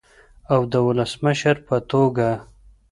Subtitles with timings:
[0.53, 2.29] او د ولسمشر په توګه